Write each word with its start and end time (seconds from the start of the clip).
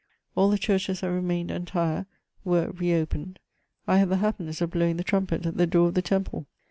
All 0.35 0.49
the 0.49 0.57
churches 0.57 1.01
that 1.01 1.11
remained 1.11 1.51
entire 1.51 2.07
were 2.43 2.71
re 2.71 2.95
opened; 2.95 3.37
I 3.87 3.97
had 3.99 4.09
the 4.09 4.17
happiness 4.17 4.59
of 4.59 4.71
blowing 4.71 4.97
the 4.97 5.03
trumpet 5.03 5.45
at 5.45 5.57
the 5.57 5.67
door 5.67 5.89
of 5.89 5.93
the 5.93 6.01
temple. 6.01 6.47